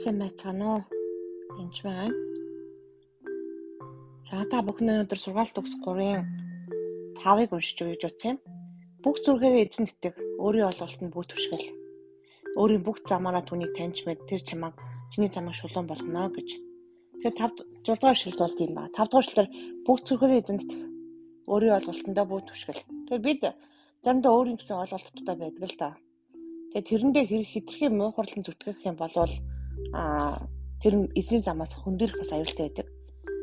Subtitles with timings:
[0.00, 0.82] Сайн байцгаана уу?
[1.60, 2.16] Энд байна.
[4.24, 6.24] За та бүхэн өнөөдөр сургаалт төгс 3-ын
[7.20, 8.36] 5-ыг уншиж гэж утсан.
[9.04, 11.68] Бүх зүрхээрээ эзэн итгэх, өөрийн олголтод бүх түшгэл.
[12.56, 14.72] Өөрийн бүх замаараа түүнийг таньж мэд тэр чамайг
[15.12, 16.48] чиний замыг шулуун болгоно гэж.
[17.20, 17.36] Тэгэхээр
[17.84, 18.88] 5 6 дугаар шилд бол тийм ба.
[18.96, 19.48] 5 дугаар шилдэр
[19.84, 20.82] бүх зүрхээрээ эзэн итгэх,
[21.52, 22.84] өөрийн олголтод бүх түшгэл.
[23.04, 23.40] Тэгэхээр бид
[24.00, 25.88] заримдаа өөрийн гэсэн олголтуудаа байдаг л та.
[26.72, 29.12] Тэгээ тэрэндээ хэрэг хитрхийн муухарлан зүтгэх юм бол
[29.92, 30.40] а
[30.82, 32.86] тэр эзэн замаас хөндөрөх бас аюултай байдаг.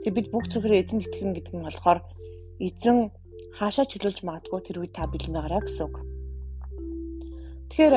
[0.04, 1.99] Тэгээ бид бүх зүрхээр эзэн итгэн гэдэг нь болохоор
[2.59, 2.98] эзэн
[3.58, 5.95] хаашаа чөлөөлж магадгүй тэр үед та бэлэн байгаарай гэсэн үг.
[7.70, 7.95] Тэгэхээр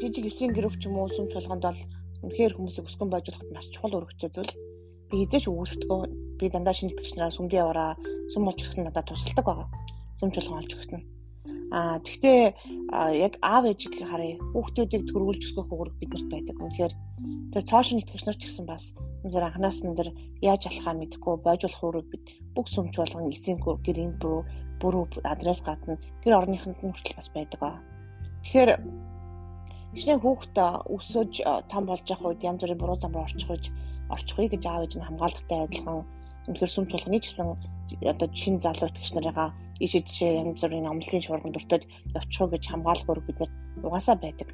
[0.00, 1.80] жижиг эсийн гэрв ч юм уу сүм чуулганд бол
[2.24, 4.52] үнэхээр хүмүүсийг өсгөн байжуулахад маш чухал өргөцөө зүйл.
[5.12, 6.02] Би эзэж үүсдэггүй.
[6.40, 7.92] Би дандаа шинэ итгэгч нараа сүмдээ яваараа
[8.32, 9.68] сүм олж өгөх нь надад тусалдаг байгаа.
[10.18, 11.04] Сүм чуулган олж өгөх нь.
[11.74, 12.40] Аа тэгтээ
[13.26, 14.38] яг аав ээжийг харъя.
[14.54, 16.56] Хүүхдүүдийг төрүүлж өсгөх үүрэг биднэрт байдаг.
[16.62, 16.94] Үнэхээр
[17.50, 18.94] тэр цоошин итгэгч нар ч гэсэн бас
[19.26, 24.14] үнэхээр анханаас нь дэр яаж алхаа мэдгүй бойжуулах үүрэг бид бүх сүмч болгон эсийн гэрийн
[24.22, 24.42] бүрүү
[24.78, 27.82] бүрүү адрес гадна гэр орныханд нь хүртэл бас байдаг аа.
[28.46, 28.70] Тэгэхээр
[29.94, 30.58] Эхний хүүхэд
[30.90, 31.32] өсөж
[31.70, 33.64] том болж явах үед янз бүрийн буруу зам руу орчих гэж
[34.10, 36.02] орчихгүй гэж аав ээж нь хамгаалалттай адилхан
[36.48, 37.48] өнөхөр сүмч болгоны ч гэсэн
[38.04, 39.48] одоо шинэ залуу итгэгч нарыгаа
[39.80, 41.82] ийшээ жишээ янз бүрийн амлалтын шуурган дуртад
[42.14, 43.50] явчих гэж хамгаалах үүрэг бид нар
[43.82, 44.48] угаасаа байдаг.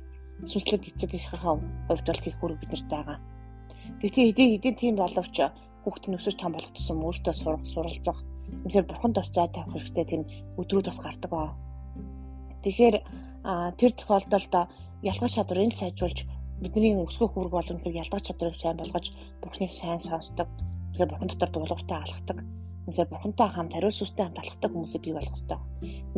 [0.50, 3.19] Сүнслэг эцэгийнхээ хувьд бол тийх үүрэг биднэрт байгаа.
[4.00, 5.36] Гэхдээ хэдий хэдий тийм боловч
[5.84, 8.19] хүүхд нь өсөж том болох тусам өөртөө сурах, суралцах
[8.64, 10.22] үнэхээр бурханд бас зай тавих хэрэгтэй тийм
[10.60, 11.52] өдрүүд бас гардаг аа.
[12.64, 12.97] Тэгэхээр
[13.77, 14.54] тэр тохиолдолд
[15.04, 16.19] ялгаж чадварыг сайжруулж
[16.60, 19.06] бидний өсгөх үүрэг болон тэр ялгаж чадварыг сайн болгож
[19.41, 20.48] бурхныг сайн сонсдог.
[20.92, 22.38] Тэгэхээр бурхан дотор дуулууртай алхдаг
[22.91, 25.60] үнэхээр бурхантай хамт хариу сүстэй хамт алхдаг хүмүүсийг бий болгох хэрэгтэй.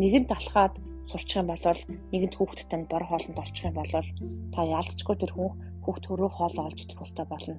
[0.00, 1.60] Нэгэнт алхаад сурчих юм бол
[2.12, 3.92] нэгэнт хүүхэдтэй нь бор хоолнд орчих юм бол
[4.54, 5.50] та яалтчгүй тэр хүн
[5.84, 7.58] хүүхд төрөө хоолоо олж идэх хөстэй болно.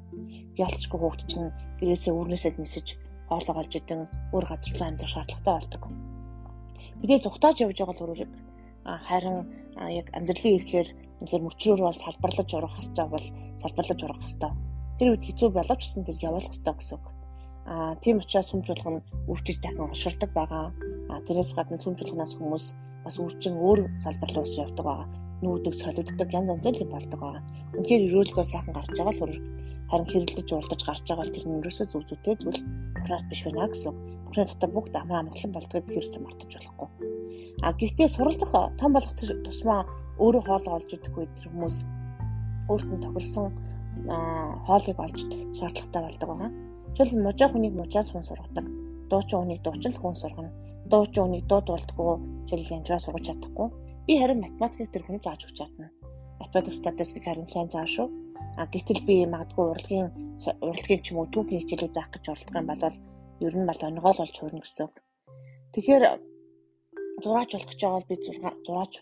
[0.57, 2.87] Яалтчгүй хүүхд чинь гэрээсээ үрнээсээ нисэж
[3.29, 4.01] хоолоо олж идэн
[4.33, 5.83] өөр газар руу амьдрах шаардлагатай болдог.
[6.99, 8.21] Бидний зүхтааж явж байгаа л өөрөөр
[9.07, 9.37] харин
[9.99, 10.87] яг амьдралын ирэхээр
[11.19, 13.25] үнэхээр мөчрөөр бол салбарлаж урах хэрэгтэй бол
[13.61, 14.51] салбарлаж урах хэрэгтэй.
[15.03, 17.05] Тэр үед хэцүү боловч гэсэн тэр явуулах хэрэгтэй гэсэн үг.
[17.67, 20.71] Аа тийм учраас сүмж болгоно үржиж дахин оширдог байгаа.
[21.11, 22.65] Аа тэрээс гадна сүмж болгоноос хүмүүс
[23.03, 25.07] бас үржин өөр салбар руу явдаг байгаа.
[25.43, 27.43] Нүүдэг, солигддог янз янзын юм болдог байгаа.
[27.75, 29.43] Үнэхээр өрөөлгөө сайхан гарч байгаа л
[29.91, 32.59] харин хэрэлдэж уулдаж гарч байгаа тэр нь ерөөсөө зүг зүйтэй зүйл
[33.03, 33.93] бураас биш байна гэсэн.
[34.23, 36.87] Бүрийн дотор бүгд амраа амгалан болдгоо хэрсэн мартаж болохгүй.
[37.59, 39.83] А гэхдээ суралцах том болох тусмаа
[40.23, 41.77] өөрөө хоол олж идэх үед тэр хүмүүс
[42.71, 43.51] өөрт нь тохирсон
[44.67, 46.51] хоолыг олж идэх шаардлагатай болдог байгаа.
[46.95, 48.65] Жишээл мужаа хүнийг мужаас хүн сургадаг.
[49.09, 50.51] Дуучин хүнийг дуучин хүн сургана.
[50.91, 52.13] Дуучин хүнийг дууд болтгоо
[52.49, 53.67] жишээл янжраа сургаж чадахгүй.
[54.05, 55.87] Би харин математикийг тэр хүн зааж өгч чадна.
[56.39, 58.07] Математик статистик харин сайн заа шүү.
[58.59, 60.09] А гэтэл би магадгүй урлагийн
[60.61, 62.83] урлагийн ч юм уу түүхийн хичээлийг заах гэж оролдох юм бол
[63.45, 64.89] ер нь бол онгойл болж хүрнэ гэсэн.
[65.73, 66.03] Тэгэхээр
[67.23, 68.93] зураач болох ч байгаа би зураач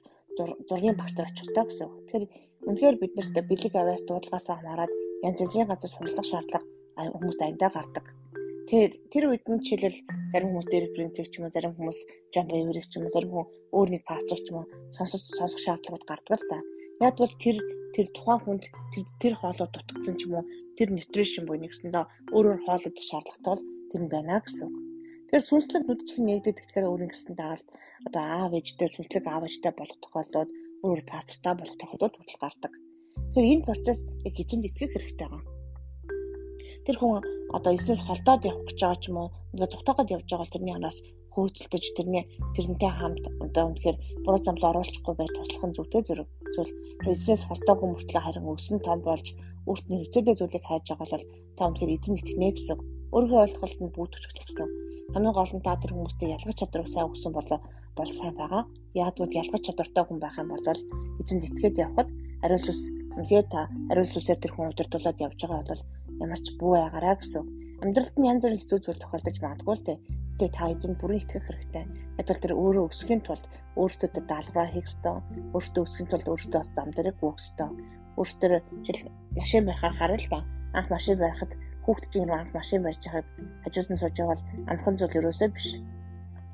[0.67, 1.89] зургийн багтар очихтой гэсэн.
[2.07, 2.25] Тэгэхээр
[2.67, 4.91] үнэхээр биднэрт бэлэг аваас дуудлагаасаа хамаарат
[5.27, 6.65] янз янзын газар суралцах шаардлага
[7.15, 8.05] хүмүүс аяндаа гардаг.
[8.67, 9.99] Тэгэхээр тэр үед нь жишээлбэл
[10.31, 11.99] зарим хүмүүс дээрх принцип ч юм уу, зарим хүмүүс
[12.33, 15.59] жамп эврэг ч юм уу, зарим хүн өөр нэг пастор ч юм уу сонсож сонсох
[15.65, 16.57] шаардлагууд гардаг л та.
[17.03, 17.57] Яг бол тэр
[17.95, 20.45] тэр тухайн хүнд тэр тэр хоолой дутагдсан ч юм уу,
[20.77, 22.05] тэр нутришн буюу нэгсэндээ
[22.35, 24.75] өөрөөр хоолой идэх шаардлагатай бол тэр нь байна гэсэн үг.
[25.27, 27.67] Тэгэхээр сүнслэг нүд чихэн нэгдээд тэгэхээр өөрийн гэсэн дагалд
[28.07, 30.51] одоо аав ээжтэй сүнслэг аав ээжтэй болох тохиолдолд
[30.85, 32.71] өөр пастортай болох тохиолдолд хүртэл гардаг.
[33.33, 35.61] Тэгэхээр энэ процесс яг эзэнд итгэх хэрэгтэй байгаа
[36.85, 37.21] тэр хүн
[37.53, 40.75] одоо эсэс холдоод явах гэж байгаа ч юм уу ингээд зүгтаагаад явж байгаа бол тэрний
[40.75, 40.97] араас
[41.33, 42.23] хөөцөлдөж тэрний
[42.55, 46.73] тэрнтэй хамт одоо үнэхээр буруу замд оруулахгүй байж туслах нь зүйтэй зэрэг зүйл.
[47.13, 51.25] Эсэс холдоогүй мөртлөө харин өсөн том болж нь хэцээдээ зүйлийг хайж байгаа бол
[51.57, 52.77] та үнэхээр эзэн итгэнэ гэсэн.
[53.13, 54.67] Өөрийнхөө ойлголт нь бүдүүчгэл гэсэн
[55.13, 57.59] хамгийн гол нь та тэр хүмүүстэй ялгаж чадварыг сайн өгсөн болоо
[58.01, 58.63] бол сайн байгаа.
[58.97, 60.67] Яагтвал ялгаж чадвартай хүн байх юм бол
[61.21, 62.09] эзэнд итгээд явхад
[62.43, 62.81] ариун сүс
[63.13, 65.83] үнэхээр та ариун сүсээр тэр хүн удирдуулаад явж байгаа бол
[66.23, 67.43] ямар ч бүү байгаараа гэсэн.
[67.81, 69.99] Амьдралд нь янз бүрийн хэцүү зүйл тохиолдож магадгүй л дээ.
[70.37, 71.85] Тэгээ та эзэн бүрэн итгэх хэрэгтэй.
[72.17, 73.45] Яг л тэр өөрөө өсөхийн тулд
[73.77, 75.17] өөртөө даалгавар хийх ёстой.
[75.53, 77.69] Өөртөө өсөхийн тулд өөртөө зам дээрээ гүйх ёстой.
[78.17, 78.49] Өөртөө
[78.85, 78.99] жил
[79.37, 80.39] машин байхаар харал ба
[80.77, 81.53] анх машин барихад
[81.85, 83.27] хүүхд чинь анх машин барьж байхад
[83.63, 85.67] хажуусан сууж байгаа бол амхан зүйл ерөөсөө биш.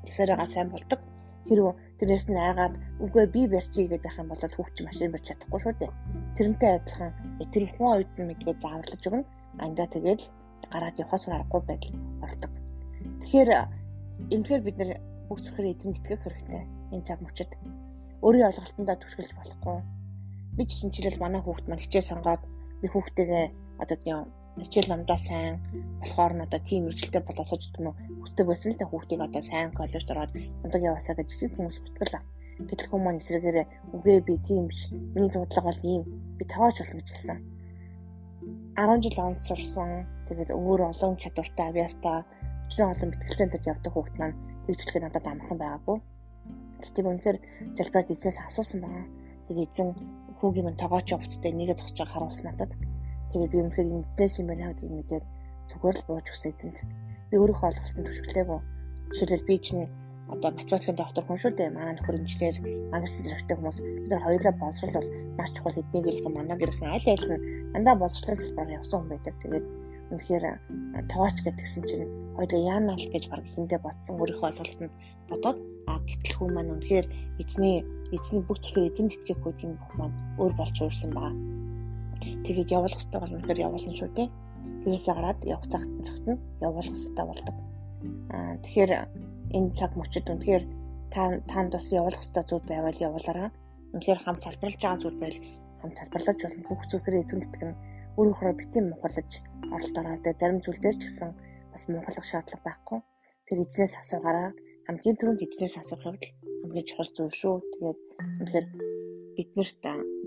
[0.04, 1.00] Тэгэхээр га сайн болдог.
[1.48, 2.74] Хэрвээ тэрнээс нь айгаад
[3.04, 5.92] үгүй би барьчий гэдэг байх юм бол хүүхд чинь машин барьж чадахгүй шүү дээ.
[6.36, 7.12] Тэрнтэй адилхан
[7.52, 9.24] тэр хүн үед нь мэдгүй зааварлаж өгнө
[9.64, 10.24] андаа тэгэл
[10.72, 11.96] гараад явахаас аргагүй байдал
[12.26, 12.52] ордог.
[13.24, 13.50] Тэгэхээр
[14.34, 14.90] эмхээр бид нэр
[15.28, 16.62] бүх зүрхээр эзэн итгэх хэрэгтэй.
[16.92, 17.50] Энэ цаг мөчид
[18.24, 19.78] өөрийн ойлголтондоо түшгэлж болохгүй.
[20.56, 22.42] Би жишээлбэл манай хүүхд маань хичээл сонгоод
[22.80, 23.46] би хүүхдтэйгээ
[23.82, 24.18] одоо тийм
[24.64, 25.54] хичээл намдаа сайн
[26.00, 29.70] болохоор нь одоо тийм мэрэгчлээ болоосож гэдэг нь хүсдэг байсан л та хүүхдийг одоо сайн
[29.78, 32.26] коллежд ороод мундаг яваасаа гэж их хүмүүс хүсдэг л.
[32.58, 34.90] Гэтэл хүмүүс эсрэгээрээ үгүй би тийм биш.
[35.14, 36.02] Миний дуудлага бол ийм.
[36.38, 37.38] Би тоож болно гэж хэлсэн.
[38.74, 39.90] 10 жил онц сурсан.
[40.26, 42.26] Тэгээд өөр олон чадвартай авьяастай
[42.66, 45.98] өчнөө олон бэтгэлцээнд төр явдаг хүүхд маань тэгжлэхэд надад амархан байгаагүй.
[46.82, 47.38] Гэтэ үнэхээр
[47.78, 49.06] залбираад эзнээс асуусан байгаа.
[49.46, 49.90] Тэгээд эзэн
[50.38, 52.72] хүүгийн минь тоогооч явцтай нэгэ зогсож байгааг харуулсан надад.
[53.32, 55.24] Тэгээд би үнэхээр энэ эзнээс юм байна гэдгийг мэдээд
[55.68, 56.78] зүгээр л бууж өгсөн эзэнт.
[57.28, 58.60] Би өөрийнхөө ойлголтод түшиглээгүй.
[59.12, 59.84] Жишээлбэл би чинь
[60.32, 61.76] одоо математикийн доктор хүн шүү дээ.
[61.76, 62.56] Манай нөхөр инженер,
[62.92, 63.78] англи зэрэгтэй хүмүүс.
[63.80, 67.42] Бид нар хоёулаа боловсрол бол маш чухал эдний гэрхэн, манай гэрхэн аль аль нь
[67.72, 69.34] дандаа боловсролын салбараар явсан хүн байдаг.
[69.40, 69.66] Тэгээд
[70.12, 70.44] үнэхээр
[71.12, 74.92] тооч гэдгсэн чинь хоёулаа яана л гэж баг хиндэ бодсон өөрийнхөө ойлголтод
[75.28, 75.58] бодоод
[75.88, 77.06] а гэтэл хүн маань үнэхээр
[77.40, 81.57] эзний эзний бүх зүйлээр эзэн итгэхгүй тийм бүх маань өөр болж уурсан байгаа.
[82.22, 84.28] Тэгээд явуулах хэрэгтэй бол үнэхээр явуулна шүү дээ.
[84.82, 87.56] Тэрээсээ гараад явах цагт цагт нь явуулах хэрэгтэй болдог.
[88.34, 88.92] Аа тэгэхээр
[89.56, 90.64] энэ цаг мөчид үнэхээр
[91.12, 93.50] та танд бас явуулах хэрэгтэй зүйл байвал явуулаарай.
[93.94, 95.38] Үнэхээр хамт салбарлаж байгаа зүйл байл
[95.80, 96.62] хамт салбарлаж болно.
[96.68, 97.72] Бүх зүйлээр эзэн итгэн
[98.18, 99.30] өөрөөхөө битэн мухарлаж
[99.74, 101.30] оролт ороод зарим зүйл дээр ч гэсэн
[101.72, 102.98] бас мухарлах шаардлага байхгүй.
[103.46, 104.50] Тэр эзнээс асуугаараа
[104.86, 107.54] хамгийн түрүүнд эзнээс асуух явдал хамгийн чухал зүйл шүү.
[107.72, 107.98] Тэгээд
[108.42, 108.66] үнэхээр
[109.36, 109.82] биднэрт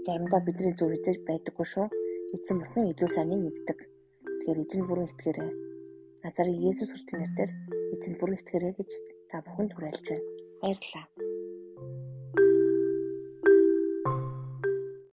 [0.06, 1.88] заримдаа бидний зөв эзэж байдаггүй шүү.
[2.36, 3.80] Эзэн бурхан илүү сайныг мэддэг.
[4.25, 5.51] Тэгэхээр эзэн бүрэн итгээрэй.
[6.24, 7.51] Назарын Есүс Христосийн нэрээр
[7.94, 8.92] эзэн бүрэн итгээрэй гэж
[9.30, 10.25] та бүхэнд хүрэйлж байна.
[10.62, 11.31] Баярлалаа.